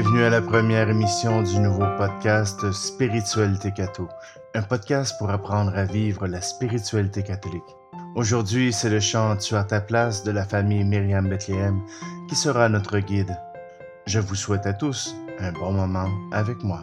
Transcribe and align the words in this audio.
Bienvenue 0.00 0.24
à 0.24 0.30
la 0.30 0.40
première 0.40 0.88
émission 0.88 1.42
du 1.42 1.58
nouveau 1.58 1.84
podcast 1.98 2.72
Spiritualité 2.72 3.70
Catho, 3.70 4.08
un 4.54 4.62
podcast 4.62 5.14
pour 5.18 5.28
apprendre 5.28 5.76
à 5.76 5.84
vivre 5.84 6.26
la 6.26 6.40
spiritualité 6.40 7.22
catholique. 7.22 7.76
Aujourd'hui, 8.14 8.72
c'est 8.72 8.88
le 8.88 8.98
chant 8.98 9.36
Tu 9.36 9.54
as 9.56 9.64
ta 9.64 9.82
place 9.82 10.24
de 10.24 10.30
la 10.30 10.46
famille 10.46 10.84
Myriam 10.84 11.28
Bethléem 11.28 11.82
qui 12.30 12.34
sera 12.34 12.70
notre 12.70 12.98
guide. 13.00 13.36
Je 14.06 14.20
vous 14.20 14.36
souhaite 14.36 14.66
à 14.66 14.72
tous 14.72 15.14
un 15.38 15.52
bon 15.52 15.72
moment 15.72 16.08
avec 16.32 16.62
moi. 16.62 16.82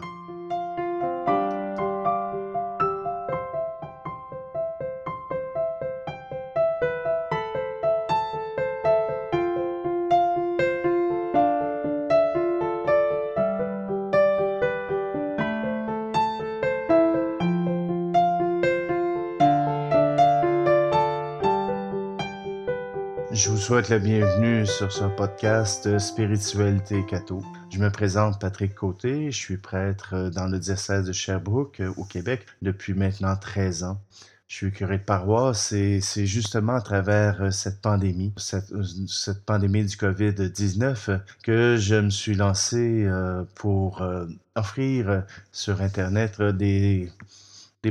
Je 23.38 23.50
vous 23.50 23.56
souhaite 23.56 23.88
la 23.88 24.00
bienvenue 24.00 24.66
sur 24.66 24.90
ce 24.90 25.04
podcast 25.04 25.96
Spiritualité 26.00 27.06
Catho. 27.06 27.40
Je 27.70 27.78
me 27.78 27.88
présente 27.88 28.40
Patrick 28.40 28.74
Côté, 28.74 29.30
je 29.30 29.36
suis 29.36 29.58
prêtre 29.58 30.28
dans 30.34 30.48
le 30.48 30.58
diocèse 30.58 31.04
de 31.04 31.12
Sherbrooke 31.12 31.80
au 31.96 32.02
Québec 32.02 32.44
depuis 32.62 32.94
maintenant 32.94 33.36
13 33.36 33.84
ans. 33.84 34.00
Je 34.48 34.56
suis 34.56 34.72
curé 34.72 34.98
de 34.98 35.04
paroisse 35.04 35.70
et 35.70 36.00
c'est 36.00 36.26
justement 36.26 36.74
à 36.74 36.80
travers 36.80 37.52
cette 37.52 37.80
pandémie, 37.80 38.32
cette, 38.38 38.72
cette 39.06 39.44
pandémie 39.44 39.84
du 39.84 39.94
COVID-19, 39.94 41.20
que 41.44 41.76
je 41.78 41.94
me 41.94 42.10
suis 42.10 42.34
lancé 42.34 43.04
euh, 43.04 43.44
pour 43.54 44.02
euh, 44.02 44.26
offrir 44.56 45.22
sur 45.52 45.80
Internet 45.80 46.42
des 46.42 47.12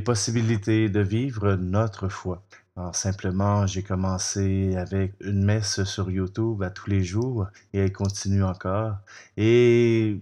possibilités 0.03 0.89
de 0.89 1.00
vivre 1.00 1.55
notre 1.55 2.09
foi. 2.09 2.44
Alors 2.78 2.95
simplement, 2.95 3.66
j'ai 3.66 3.81
commencé 3.83 4.75
avec 4.78 5.14
une 5.22 5.44
messe 5.44 5.83
sur 5.83 6.11
YouTube 6.11 6.61
à 6.61 6.70
tous 6.70 6.89
les 6.89 7.03
jours 7.03 7.47
et 7.73 7.80
elle 7.80 7.92
continue 7.92 8.44
encore. 8.44 8.97
Et 9.36 10.22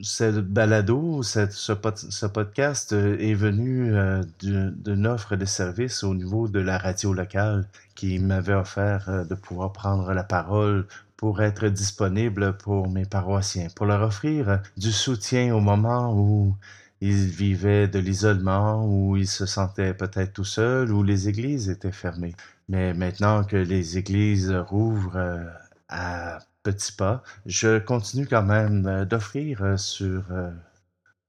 ce 0.00 0.40
balado, 0.40 1.22
cette, 1.24 1.52
ce, 1.52 1.72
pod- 1.72 1.96
ce 1.96 2.26
podcast 2.26 2.92
euh, 2.92 3.18
est 3.18 3.34
venu 3.34 3.92
euh, 3.94 4.22
du- 4.38 4.70
d'une 4.70 5.06
offre 5.06 5.34
de 5.36 5.44
service 5.44 6.04
au 6.04 6.14
niveau 6.14 6.48
de 6.48 6.60
la 6.60 6.78
radio 6.78 7.12
locale 7.12 7.68
qui 7.96 8.18
m'avait 8.20 8.54
offert 8.54 9.08
euh, 9.08 9.24
de 9.24 9.34
pouvoir 9.34 9.72
prendre 9.72 10.12
la 10.12 10.24
parole 10.24 10.86
pour 11.16 11.42
être 11.42 11.66
disponible 11.68 12.56
pour 12.56 12.88
mes 12.88 13.04
paroissiens, 13.04 13.66
pour 13.74 13.86
leur 13.86 14.02
offrir 14.02 14.62
du 14.76 14.92
soutien 14.92 15.54
au 15.54 15.60
moment 15.60 16.14
où 16.16 16.54
ils 17.00 17.26
vivaient 17.28 17.88
de 17.88 17.98
l'isolement, 17.98 18.84
où 18.86 19.16
ils 19.16 19.28
se 19.28 19.46
sentaient 19.46 19.94
peut-être 19.94 20.32
tout 20.34 20.44
seuls, 20.44 20.92
où 20.92 21.02
les 21.02 21.28
églises 21.28 21.68
étaient 21.70 21.92
fermées. 21.92 22.34
Mais 22.68 22.94
maintenant 22.94 23.44
que 23.44 23.56
les 23.56 23.98
églises 23.98 24.50
rouvrent 24.52 25.16
euh, 25.16 25.44
à 25.88 26.38
petits 26.62 26.92
pas, 26.92 27.22
je 27.46 27.78
continue 27.78 28.26
quand 28.26 28.42
même 28.42 28.86
euh, 28.86 29.04
d'offrir 29.04 29.62
euh, 29.62 29.76
sur 29.76 30.24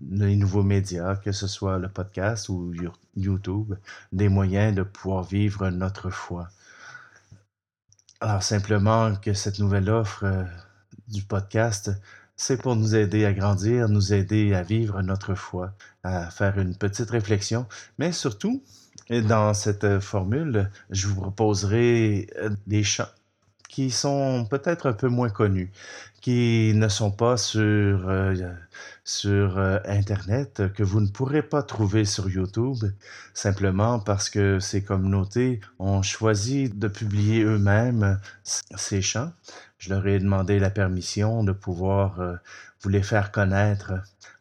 les 0.09 0.35
nouveaux 0.35 0.63
médias, 0.63 1.15
que 1.15 1.31
ce 1.31 1.47
soit 1.47 1.77
le 1.77 1.87
podcast 1.87 2.49
ou 2.49 2.73
Yo- 2.73 2.93
YouTube, 3.15 3.75
des 4.11 4.29
moyens 4.29 4.75
de 4.75 4.83
pouvoir 4.83 5.23
vivre 5.23 5.69
notre 5.69 6.09
foi. 6.09 6.49
Alors 8.19 8.43
simplement 8.43 9.15
que 9.15 9.33
cette 9.33 9.59
nouvelle 9.59 9.89
offre 9.89 10.25
du 11.07 11.23
podcast, 11.23 11.91
c'est 12.41 12.57
pour 12.57 12.75
nous 12.75 12.95
aider 12.95 13.23
à 13.25 13.33
grandir, 13.33 13.87
nous 13.87 14.13
aider 14.13 14.55
à 14.55 14.63
vivre 14.63 15.03
notre 15.03 15.35
foi, 15.35 15.73
à 16.03 16.31
faire 16.31 16.57
une 16.57 16.75
petite 16.75 17.11
réflexion, 17.11 17.67
mais 17.99 18.11
surtout, 18.11 18.63
dans 19.11 19.53
cette 19.53 19.99
formule, 19.99 20.71
je 20.89 21.05
vous 21.05 21.21
proposerai 21.21 22.27
euh, 22.37 22.49
des 22.65 22.83
chants 22.83 23.13
qui 23.69 23.91
sont 23.91 24.47
peut-être 24.49 24.87
un 24.87 24.93
peu 24.93 25.07
moins 25.07 25.29
connus, 25.29 25.71
qui 26.19 26.73
ne 26.75 26.87
sont 26.89 27.11
pas 27.11 27.37
sur, 27.37 27.61
euh, 28.09 28.33
sur 29.03 29.59
euh, 29.59 29.77
Internet, 29.85 30.63
que 30.73 30.83
vous 30.83 30.99
ne 30.99 31.07
pourrez 31.07 31.43
pas 31.43 31.61
trouver 31.61 32.05
sur 32.05 32.27
YouTube, 32.27 32.83
simplement 33.35 33.99
parce 33.99 34.31
que 34.31 34.59
ces 34.59 34.83
communautés 34.83 35.61
ont 35.77 36.01
choisi 36.01 36.69
de 36.69 36.87
publier 36.87 37.43
eux-mêmes 37.43 38.19
ces 38.43 39.01
chants. 39.03 39.31
Je 39.81 39.89
leur 39.89 40.05
ai 40.05 40.19
demandé 40.19 40.59
la 40.59 40.69
permission 40.69 41.43
de 41.43 41.51
pouvoir 41.51 42.19
euh, 42.19 42.35
vous 42.81 42.89
les 42.89 43.01
faire 43.01 43.31
connaître. 43.31 43.93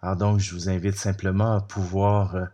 Alors 0.02 0.16
donc, 0.16 0.38
je 0.38 0.52
vous 0.54 0.68
invite 0.68 0.96
simplement 0.96 1.56
à 1.56 1.60
pouvoir 1.62 2.34
euh, 2.36 2.44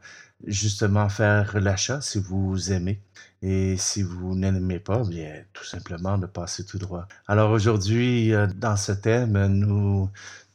justement 0.47 1.09
faire 1.09 1.59
l'achat 1.59 2.01
si 2.01 2.21
vous 2.21 2.71
aimez. 2.71 3.03
Et 3.43 3.77
si 3.77 4.03
vous 4.03 4.37
n'aimez 4.37 4.79
pas, 4.79 5.03
bien, 5.03 5.43
tout 5.53 5.65
simplement 5.65 6.17
de 6.17 6.27
passer 6.27 6.65
tout 6.65 6.79
droit. 6.79 7.09
Alors 7.27 7.51
aujourd'hui, 7.51 8.33
euh, 8.33 8.47
dans 8.55 8.77
ce 8.77 8.93
thème, 8.93 9.47
nous, 9.49 10.09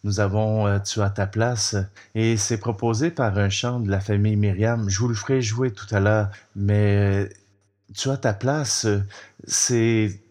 nous 0.05 0.19
avons 0.21 0.79
Tu 0.79 1.01
as 1.01 1.09
ta 1.09 1.27
place 1.27 1.75
et 2.15 2.37
c'est 2.37 2.59
proposé 2.59 3.11
par 3.11 3.37
un 3.37 3.49
chant 3.49 3.81
de 3.81 3.91
la 3.91 3.99
famille 3.99 4.37
Myriam. 4.37 4.87
Je 4.87 4.99
vous 4.99 5.09
le 5.09 5.15
ferai 5.15 5.41
jouer 5.41 5.71
tout 5.71 5.93
à 5.93 5.99
l'heure, 5.99 6.29
mais 6.55 7.27
Tu 7.93 8.09
as 8.09 8.15
ta 8.15 8.33
place, 8.33 8.87
c'est 9.45 10.21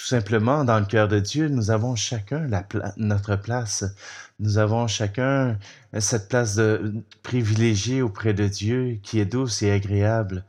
tout 0.00 0.06
simplement 0.06 0.64
dans 0.64 0.80
le 0.80 0.86
cœur 0.86 1.08
de 1.08 1.18
Dieu, 1.18 1.48
nous 1.48 1.70
avons 1.70 1.94
chacun 1.94 2.48
notre 2.96 3.36
place. 3.36 3.84
Nous 4.38 4.56
avons 4.56 4.86
chacun 4.86 5.58
cette 5.98 6.30
place 6.30 6.54
de 6.54 7.04
privilégiée 7.22 8.00
auprès 8.00 8.32
de 8.32 8.48
Dieu 8.48 8.98
qui 9.02 9.20
est 9.20 9.26
douce 9.26 9.60
et 9.60 9.70
agréable. 9.70 10.46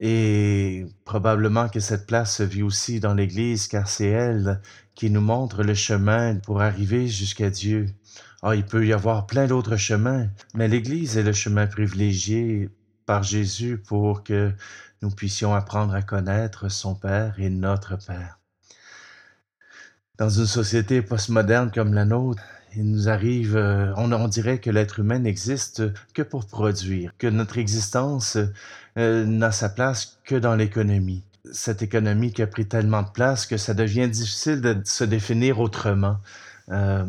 Et 0.00 0.86
probablement 1.04 1.68
que 1.68 1.78
cette 1.78 2.04
place 2.04 2.38
se 2.38 2.42
vit 2.42 2.64
aussi 2.64 2.98
dans 2.98 3.14
l'Église, 3.14 3.68
car 3.68 3.88
c'est 3.88 4.08
elle 4.08 4.60
qui 4.96 5.08
nous 5.08 5.20
montre 5.20 5.62
le 5.62 5.74
chemin 5.74 6.34
pour 6.34 6.60
arriver 6.60 7.06
jusqu'à 7.06 7.50
Dieu. 7.50 7.86
Ah, 8.42 8.56
il 8.56 8.64
peut 8.64 8.84
y 8.84 8.92
avoir 8.92 9.28
plein 9.28 9.46
d'autres 9.46 9.76
chemins, 9.76 10.26
mais 10.52 10.66
l'Église 10.66 11.16
est 11.16 11.22
le 11.22 11.32
chemin 11.32 11.68
privilégié 11.68 12.70
par 13.06 13.22
Jésus 13.22 13.78
pour 13.78 14.24
que 14.24 14.52
nous 15.00 15.10
puissions 15.10 15.54
apprendre 15.54 15.94
à 15.94 16.02
connaître 16.02 16.68
son 16.68 16.96
Père 16.96 17.36
et 17.38 17.50
notre 17.50 17.96
Père. 18.04 18.40
Dans 20.16 20.30
une 20.30 20.46
société 20.46 21.02
postmoderne 21.02 21.72
comme 21.72 21.92
la 21.92 22.04
nôtre, 22.04 22.42
il 22.76 22.84
nous 22.84 23.08
arrive, 23.08 23.56
euh, 23.56 23.92
on, 23.96 24.28
dirait 24.28 24.58
que 24.58 24.70
l'être 24.70 25.00
humain 25.00 25.18
n'existe 25.18 25.82
que 26.12 26.22
pour 26.22 26.46
produire, 26.46 27.12
que 27.18 27.26
notre 27.26 27.58
existence 27.58 28.38
euh, 28.96 29.24
n'a 29.24 29.50
sa 29.50 29.68
place 29.68 30.18
que 30.24 30.36
dans 30.36 30.54
l'économie. 30.54 31.24
Cette 31.52 31.82
économie 31.82 32.32
qui 32.32 32.42
a 32.42 32.46
pris 32.46 32.66
tellement 32.66 33.02
de 33.02 33.10
place 33.10 33.44
que 33.44 33.56
ça 33.56 33.74
devient 33.74 34.08
difficile 34.08 34.60
de 34.60 34.80
se 34.84 35.02
définir 35.02 35.58
autrement. 35.58 36.18
Euh, 36.68 37.04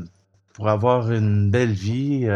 pour 0.54 0.70
avoir 0.70 1.12
une 1.12 1.52
belle 1.52 1.74
vie, 1.74 2.28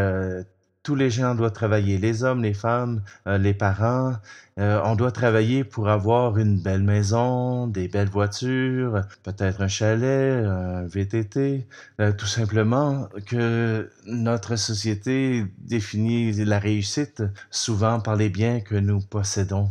tous 0.90 0.96
les 0.96 1.08
gens 1.08 1.36
doivent 1.36 1.52
travailler, 1.52 1.98
les 1.98 2.24
hommes, 2.24 2.42
les 2.42 2.52
femmes, 2.52 3.04
euh, 3.28 3.38
les 3.38 3.54
parents. 3.54 4.16
Euh, 4.58 4.80
on 4.84 4.96
doit 4.96 5.12
travailler 5.12 5.62
pour 5.62 5.88
avoir 5.88 6.36
une 6.36 6.60
belle 6.60 6.82
maison, 6.82 7.68
des 7.68 7.86
belles 7.86 8.08
voitures, 8.08 9.02
peut-être 9.22 9.62
un 9.62 9.68
chalet, 9.68 10.44
un 10.44 10.84
VTT. 10.88 11.64
Euh, 12.00 12.10
tout 12.10 12.26
simplement 12.26 13.08
que 13.24 13.88
notre 14.04 14.56
société 14.56 15.44
définit 15.58 16.32
la 16.44 16.58
réussite 16.58 17.22
souvent 17.52 18.00
par 18.00 18.16
les 18.16 18.28
biens 18.28 18.58
que 18.58 18.74
nous 18.74 18.98
possédons. 18.98 19.68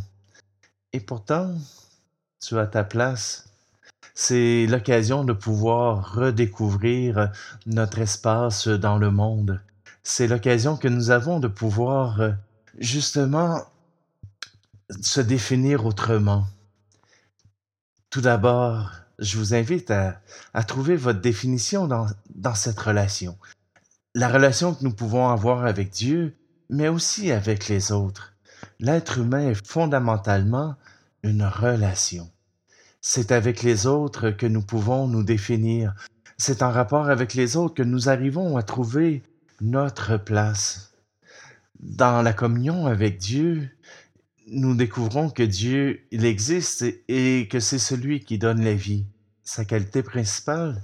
Et 0.94 1.00
pourtant, 1.00 1.52
tu 2.42 2.58
as 2.58 2.66
ta 2.66 2.82
place. 2.82 3.52
C'est 4.14 4.66
l'occasion 4.66 5.24
de 5.24 5.34
pouvoir 5.34 6.14
redécouvrir 6.14 7.30
notre 7.66 7.98
espace 7.98 8.68
dans 8.68 8.96
le 8.96 9.10
monde. 9.10 9.60
C'est 10.12 10.26
l'occasion 10.26 10.76
que 10.76 10.88
nous 10.88 11.12
avons 11.12 11.38
de 11.38 11.46
pouvoir 11.46 12.20
euh, 12.20 12.32
justement 12.78 13.62
se 15.00 15.20
définir 15.20 15.86
autrement. 15.86 16.48
Tout 18.10 18.20
d'abord, 18.20 18.90
je 19.20 19.38
vous 19.38 19.54
invite 19.54 19.92
à, 19.92 20.20
trouver 20.64 20.96
votre 20.96 21.20
définition 21.20 21.86
dans 21.86 22.54
cette 22.56 22.80
relation. 22.80 23.38
La 24.16 24.28
relation 24.28 24.74
que 24.74 24.82
nous 24.82 24.92
pouvons 24.92 25.28
avoir 25.28 25.64
avec 25.64 25.90
Dieu, 25.90 26.34
mais 26.70 26.88
aussi 26.88 27.30
avec 27.30 27.68
les 27.68 27.92
autres. 27.92 28.34
L'être 28.80 29.18
humain 29.18 29.50
est 29.50 29.64
fondamentalement 29.64 30.74
une 31.22 31.44
relation. 31.44 32.28
C'est 33.00 33.30
avec 33.30 33.62
les 33.62 33.86
autres 33.86 34.30
que 34.30 34.46
nous 34.46 34.62
pouvons 34.62 35.06
nous 35.06 35.22
définir. 35.22 35.94
C'est 36.36 36.64
en 36.64 36.72
rapport 36.72 37.08
avec 37.08 37.34
les 37.34 37.56
autres 37.56 37.76
que 37.76 37.84
nous 37.84 38.08
arrivons 38.08 38.56
à 38.56 38.64
trouver 38.64 39.22
notre 39.60 40.16
place. 40.16 40.94
Dans 41.78 42.22
la 42.22 42.32
communion 42.32 42.86
avec 42.86 43.18
Dieu, 43.18 43.70
nous 44.46 44.74
découvrons 44.74 45.30
que 45.30 45.42
Dieu, 45.42 46.06
il 46.10 46.24
existe 46.24 46.84
et 47.08 47.48
que 47.50 47.60
c'est 47.60 47.78
celui 47.78 48.20
qui 48.20 48.38
donne 48.38 48.64
la 48.64 48.74
vie. 48.74 49.06
Sa 49.44 49.64
qualité 49.64 50.02
principale, 50.02 50.80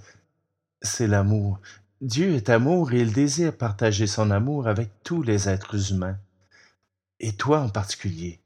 c'est 0.82 1.06
l'amour. 1.06 1.60
Dieu 2.00 2.34
est 2.34 2.50
amour 2.50 2.92
et 2.92 3.00
il 3.00 3.12
désire 3.12 3.56
partager 3.56 4.06
son 4.06 4.30
amour 4.30 4.68
avec 4.68 4.90
tous 5.02 5.22
les 5.22 5.48
êtres 5.48 5.92
humains, 5.92 6.18
et 7.20 7.32
toi 7.32 7.60
en 7.60 7.68
particulier. 7.68 8.40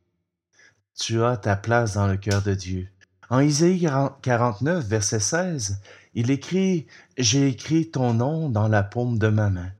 Tu 0.94 1.22
as 1.22 1.36
ta 1.36 1.56
place 1.56 1.94
dans 1.94 2.06
le 2.06 2.16
cœur 2.16 2.42
de 2.42 2.54
Dieu. 2.54 2.88
En 3.28 3.40
Isaïe 3.40 3.88
49, 4.22 4.84
verset 4.84 5.20
16, 5.20 5.80
il 6.14 6.30
écrit 6.30 6.86
J'ai 7.18 7.48
écrit 7.48 7.90
ton 7.90 8.14
nom 8.14 8.48
dans 8.48 8.68
la 8.68 8.82
paume 8.82 9.18
de 9.18 9.28
ma 9.28 9.50
main. 9.50 9.72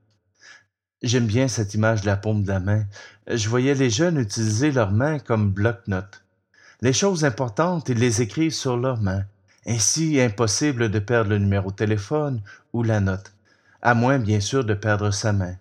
J'aime 1.03 1.27
bien 1.27 1.49
cette 1.49 1.75
image 1.75 2.03
de 2.03 2.07
la 2.07 2.17
paume 2.17 2.43
de 2.43 2.49
la 2.49 2.61
main. 2.61 2.85
Je 3.27 3.49
voyais 3.49 3.75
les 3.75 3.91
jeunes 3.91 4.19
utiliser 4.19 4.71
leurs 4.71 4.93
mains 4.93 5.19
comme 5.19 5.51
bloc-notes. 5.51 6.25
Les 6.83 6.93
choses 6.93 7.25
importantes, 7.25 7.89
ils 7.89 7.99
les 7.99 8.23
écrivent 8.23 8.55
sur 8.55 8.77
leurs 8.77 9.01
mains. 9.01 9.25
Ainsi, 9.67 10.21
impossible 10.21 10.91
de 10.91 10.99
perdre 10.99 11.31
le 11.31 11.39
numéro 11.39 11.71
de 11.71 11.77
téléphone 11.77 12.43
ou 12.73 12.83
la 12.83 13.01
note 13.01 13.33
à 13.83 13.95
moins 13.95 14.19
bien 14.19 14.41
sûr 14.41 14.65
de 14.65 14.75
perdre 14.75 15.11
sa 15.11 15.33
main. 15.33 15.57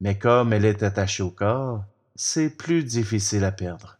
Mais 0.00 0.18
comme 0.18 0.52
elle 0.52 0.64
est 0.64 0.82
attachée 0.82 1.22
au 1.22 1.30
corps, 1.30 1.84
c'est 2.14 2.50
plus 2.50 2.84
difficile 2.84 3.44
à 3.44 3.52
perdre. 3.52 3.98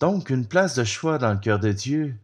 Donc 0.00 0.30
une 0.30 0.46
place 0.46 0.74
de 0.74 0.84
choix 0.84 1.18
dans 1.18 1.32
le 1.32 1.38
cœur 1.38 1.58
de 1.58 1.72
Dieu, 1.72 2.14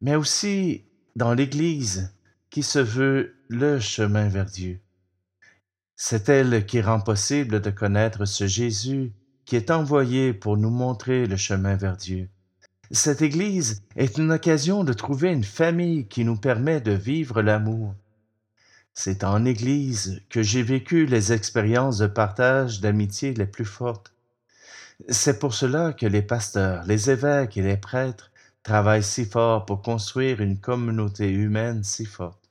mais 0.00 0.16
aussi 0.16 0.84
dans 1.16 1.34
l'Église 1.34 2.12
qui 2.50 2.62
se 2.62 2.78
veut 2.78 3.36
le 3.48 3.78
chemin 3.78 4.28
vers 4.28 4.46
Dieu. 4.46 4.80
C'est 6.00 6.30
elle 6.30 6.64
qui 6.64 6.80
rend 6.80 7.00
possible 7.00 7.60
de 7.60 7.70
connaître 7.70 8.24
ce 8.24 8.46
Jésus 8.46 9.12
qui 9.44 9.56
est 9.56 9.70
envoyé 9.70 10.32
pour 10.32 10.56
nous 10.56 10.70
montrer 10.70 11.26
le 11.26 11.36
chemin 11.36 11.76
vers 11.76 11.98
Dieu. 11.98 12.30
Cette 12.90 13.20
Église 13.20 13.82
est 13.96 14.16
une 14.16 14.32
occasion 14.32 14.84
de 14.84 14.94
trouver 14.94 15.32
une 15.32 15.44
famille 15.44 16.06
qui 16.08 16.24
nous 16.24 16.36
permet 16.36 16.80
de 16.80 16.92
vivre 16.92 17.42
l'amour, 17.42 17.94
c'est 19.00 19.22
en 19.22 19.44
Église 19.44 20.20
que 20.28 20.42
j'ai 20.42 20.64
vécu 20.64 21.06
les 21.06 21.32
expériences 21.32 21.98
de 21.98 22.08
partage 22.08 22.80
d'amitié 22.80 23.32
les 23.32 23.46
plus 23.46 23.64
fortes. 23.64 24.12
C'est 25.08 25.38
pour 25.38 25.54
cela 25.54 25.92
que 25.92 26.04
les 26.04 26.20
pasteurs, 26.20 26.82
les 26.84 27.08
évêques 27.08 27.56
et 27.56 27.62
les 27.62 27.76
prêtres 27.76 28.32
travaillent 28.64 29.04
si 29.04 29.24
fort 29.24 29.66
pour 29.66 29.82
construire 29.82 30.40
une 30.40 30.58
communauté 30.58 31.30
humaine 31.30 31.84
si 31.84 32.06
forte. 32.06 32.50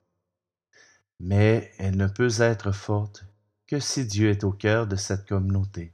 Mais 1.20 1.70
elle 1.80 1.98
ne 1.98 2.08
peut 2.08 2.40
être 2.40 2.72
forte 2.72 3.26
que 3.68 3.80
si 3.80 4.06
Dieu 4.06 4.30
est 4.30 4.46
au 4.46 4.52
cœur 4.52 4.88
de 4.88 4.96
cette 4.96 5.28
communauté. 5.28 5.92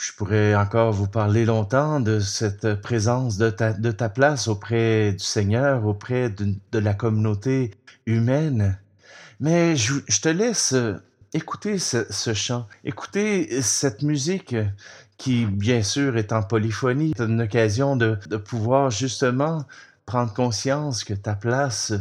Je 0.00 0.12
pourrais 0.12 0.54
encore 0.54 0.92
vous 0.92 1.08
parler 1.08 1.44
longtemps 1.44 1.98
de 1.98 2.20
cette 2.20 2.74
présence 2.82 3.38
de 3.38 3.50
ta, 3.50 3.72
de 3.72 3.90
ta 3.90 4.08
place 4.08 4.46
auprès 4.46 5.12
du 5.12 5.24
Seigneur, 5.24 5.86
auprès 5.86 6.30
de, 6.30 6.78
la 6.78 6.94
communauté 6.94 7.72
humaine. 8.06 8.78
Mais 9.40 9.76
je, 9.76 10.20
te 10.20 10.28
laisse 10.28 10.74
écouter 11.32 11.78
ce, 11.78 12.34
chant, 12.34 12.68
écouter 12.84 13.60
cette 13.62 14.02
musique 14.02 14.54
qui, 15.16 15.46
bien 15.46 15.82
sûr, 15.82 16.16
est 16.16 16.32
en 16.32 16.42
polyphonie. 16.42 17.12
C'est 17.16 17.24
une 17.24 17.40
occasion 17.40 17.96
de, 17.96 18.18
de 18.28 18.36
pouvoir 18.36 18.90
justement 18.90 19.64
prendre 20.06 20.32
conscience 20.32 21.02
que 21.02 21.14
ta 21.14 21.34
place, 21.34 21.92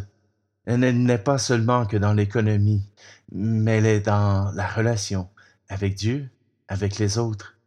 n'est 0.75 1.17
pas 1.17 1.37
seulement 1.37 1.85
que 1.85 1.97
dans 1.97 2.13
l'économie, 2.13 2.83
mais 3.31 3.77
elle 3.77 3.85
est 3.85 4.01
dans 4.01 4.51
la 4.53 4.67
relation 4.67 5.29
avec 5.69 5.95
Dieu, 5.95 6.29
avec 6.67 6.97
les 6.97 7.17
autres 7.17 7.57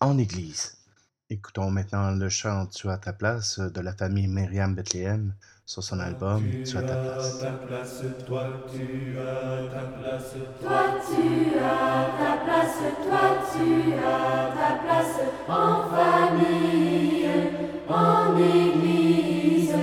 en 0.00 0.18
Église. 0.18 0.78
Écoutons 1.30 1.70
maintenant 1.70 2.10
le 2.12 2.28
chant 2.30 2.66
Tu 2.66 2.88
as 2.88 2.96
ta 2.98 3.12
place 3.12 3.58
de 3.58 3.80
la 3.80 3.92
famille 3.92 4.28
Myriam 4.28 4.74
Bethléem 4.74 5.34
sur 5.66 5.82
son 5.84 6.00
album 6.00 6.50
Tu 6.64 6.78
as 6.78 6.82
ta 6.82 6.96
place. 6.96 7.38
Ta 7.40 7.52
place 7.66 8.02
toi, 8.26 8.64
tu 8.74 9.16
as 9.18 9.68
ta 9.70 9.84
place. 10.00 10.34
Toi, 10.62 10.84
tu 11.06 11.58
as 11.58 12.08
ta 12.18 12.36
place. 12.44 12.78
Toi, 13.04 13.24
tu 13.52 13.92
as 13.94 14.54
ta 14.56 14.72
place 14.84 15.20
en 15.48 15.90
famille, 15.90 17.28
en 17.88 18.36
Église. 18.38 19.74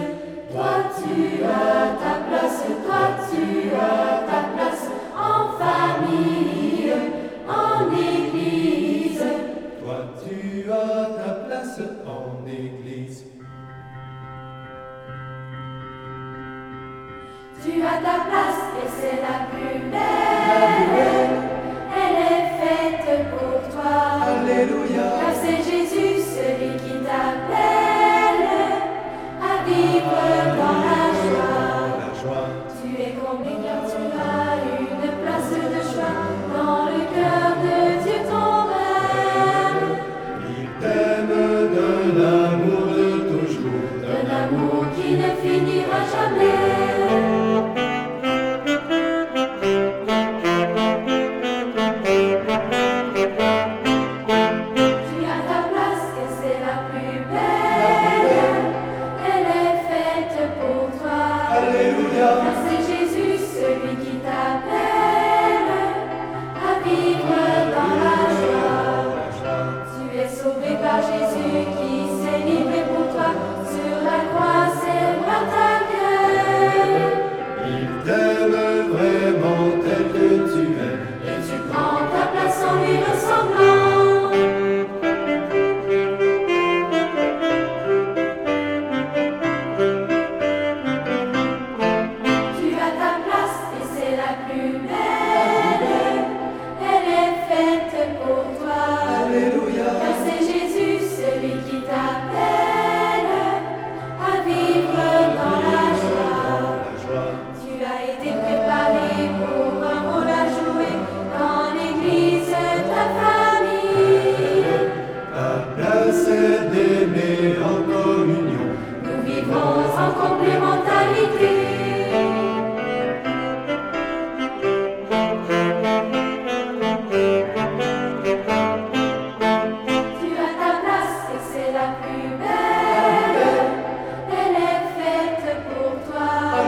Toi, 0.51 0.75
tu 0.97 1.43
as 1.43 1.97
ta 2.01 2.13
place. 2.27 2.63
Toi, 2.85 3.03
tu 3.29 3.69
as 3.75 4.14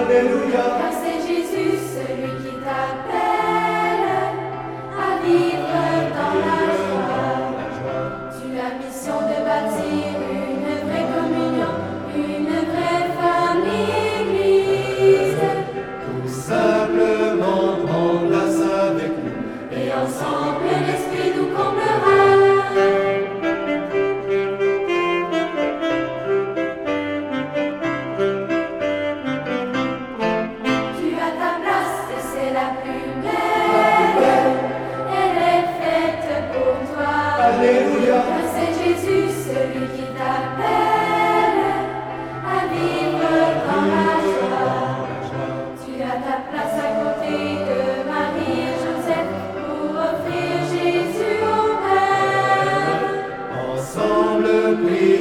toi. 0.07 1.06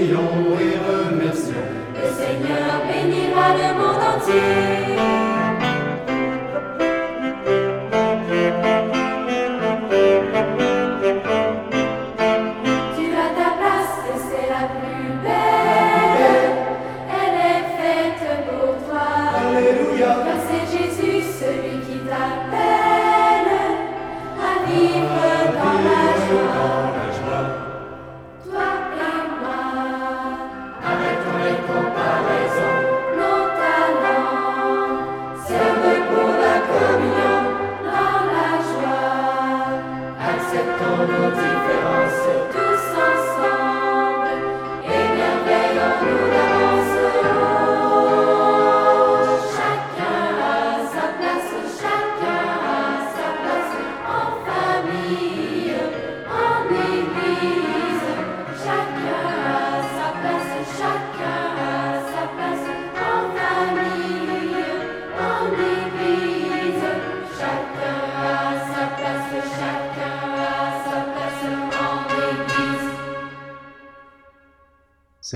prions 0.07 0.59
et 0.61 0.77
remercions. 0.79 1.55
Le 1.95 2.09
Seigneur 2.11 2.83
bénira 2.87 3.47
le 3.57 3.69
monde 3.75 4.03
entier. 4.17 4.76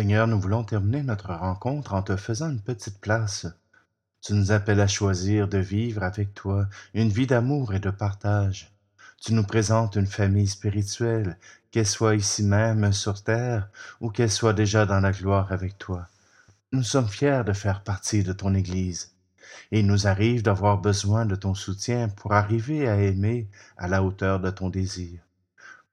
Seigneur, 0.00 0.26
nous 0.26 0.40
voulons 0.40 0.64
terminer 0.64 1.02
notre 1.02 1.34
rencontre 1.34 1.92
en 1.92 2.00
te 2.00 2.16
faisant 2.16 2.48
une 2.48 2.62
petite 2.62 3.02
place. 3.02 3.46
Tu 4.22 4.32
nous 4.32 4.50
appelles 4.50 4.80
à 4.80 4.86
choisir 4.86 5.46
de 5.46 5.58
vivre 5.58 6.02
avec 6.02 6.32
toi 6.32 6.68
une 6.94 7.10
vie 7.10 7.26
d'amour 7.26 7.74
et 7.74 7.80
de 7.80 7.90
partage. 7.90 8.72
Tu 9.20 9.34
nous 9.34 9.44
présentes 9.44 9.96
une 9.96 10.06
famille 10.06 10.48
spirituelle, 10.48 11.36
qu'elle 11.70 11.86
soit 11.86 12.14
ici 12.14 12.42
même 12.42 12.94
sur 12.94 13.22
terre 13.22 13.68
ou 14.00 14.08
qu'elle 14.08 14.30
soit 14.30 14.54
déjà 14.54 14.86
dans 14.86 15.00
la 15.00 15.12
gloire 15.12 15.52
avec 15.52 15.76
toi. 15.76 16.08
Nous 16.72 16.82
sommes 16.82 17.10
fiers 17.10 17.42
de 17.44 17.52
faire 17.52 17.82
partie 17.82 18.22
de 18.22 18.32
ton 18.32 18.54
Église 18.54 19.12
et 19.70 19.80
il 19.80 19.86
nous 19.86 20.06
arrive 20.06 20.42
d'avoir 20.42 20.78
besoin 20.78 21.26
de 21.26 21.36
ton 21.36 21.54
soutien 21.54 22.08
pour 22.08 22.32
arriver 22.32 22.88
à 22.88 22.96
aimer 23.02 23.50
à 23.76 23.86
la 23.86 24.02
hauteur 24.02 24.40
de 24.40 24.48
ton 24.48 24.70
désir. 24.70 25.20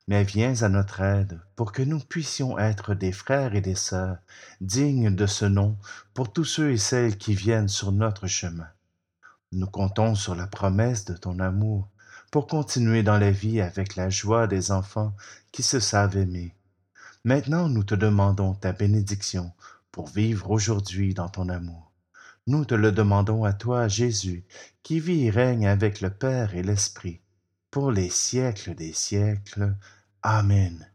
Mais 0.07 0.23
viens 0.23 0.61
à 0.63 0.69
notre 0.69 1.01
aide 1.01 1.39
pour 1.55 1.71
que 1.71 1.81
nous 1.81 1.99
puissions 1.99 2.57
être 2.57 2.93
des 2.93 3.11
frères 3.11 3.55
et 3.55 3.61
des 3.61 3.75
sœurs 3.75 4.17
dignes 4.61 5.13
de 5.13 5.25
ce 5.25 5.45
nom 5.45 5.77
pour 6.13 6.31
tous 6.31 6.45
ceux 6.45 6.71
et 6.71 6.77
celles 6.77 7.17
qui 7.17 7.35
viennent 7.35 7.67
sur 7.67 7.91
notre 7.91 8.27
chemin. 8.27 8.69
Nous 9.51 9.67
comptons 9.67 10.15
sur 10.15 10.35
la 10.35 10.47
promesse 10.47 11.05
de 11.05 11.13
ton 11.13 11.39
amour 11.39 11.89
pour 12.31 12.47
continuer 12.47 13.03
dans 13.03 13.17
la 13.17 13.31
vie 13.31 13.61
avec 13.61 13.95
la 13.95 14.09
joie 14.09 14.47
des 14.47 14.71
enfants 14.71 15.15
qui 15.51 15.63
se 15.63 15.79
savent 15.79 16.17
aimer. 16.17 16.53
Maintenant, 17.23 17.67
nous 17.67 17.83
te 17.83 17.95
demandons 17.95 18.53
ta 18.53 18.71
bénédiction 18.71 19.51
pour 19.91 20.07
vivre 20.07 20.51
aujourd'hui 20.51 21.13
dans 21.13 21.29
ton 21.29 21.49
amour. 21.49 21.91
Nous 22.45 22.63
te 22.63 22.75
le 22.75 22.93
demandons 22.93 23.43
à 23.43 23.51
toi, 23.51 23.87
Jésus, 23.87 24.45
qui 24.83 24.99
vit 24.99 25.25
et 25.25 25.29
règne 25.29 25.67
avec 25.67 25.99
le 25.99 26.09
Père 26.09 26.55
et 26.55 26.63
l'Esprit, 26.63 27.19
pour 27.77 27.91
les 27.91 28.09
siècles 28.09 28.73
des 28.73 28.91
siècles. 28.91 29.75
Amen. 30.23 30.89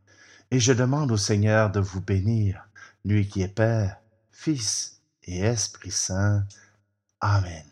Et 0.50 0.58
je 0.58 0.72
demande 0.72 1.12
au 1.12 1.16
Seigneur 1.16 1.70
de 1.70 1.78
vous 1.78 2.00
bénir, 2.00 2.66
lui 3.04 3.28
qui 3.28 3.40
est 3.42 3.54
Père, 3.54 3.98
Fils 4.32 5.00
et 5.22 5.42
Esprit 5.42 5.92
Saint. 5.92 6.44
Amen. 7.20 7.62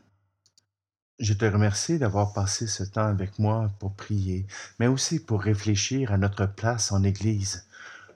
Je 1.18 1.32
te 1.32 1.44
remercie 1.44 1.98
d'avoir 1.98 2.32
passé 2.32 2.68
ce 2.68 2.84
temps 2.84 3.08
avec 3.08 3.40
moi 3.40 3.72
pour 3.80 3.94
prier, 3.94 4.46
mais 4.78 4.86
aussi 4.86 5.18
pour 5.18 5.42
réfléchir 5.42 6.12
à 6.12 6.16
notre 6.16 6.46
place 6.46 6.92
en 6.92 7.02
Église. 7.02 7.66